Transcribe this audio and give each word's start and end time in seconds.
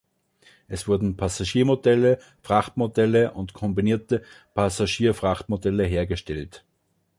Es 0.67 0.87
wurden 0.87 1.15
Passagiermodelle, 1.15 2.17
Frachtmodelle 2.41 3.33
und 3.33 3.53
kombinierte 3.53 4.23
Passagier-Frachtmodelle 4.55 5.83
hergestellt. 5.83 6.65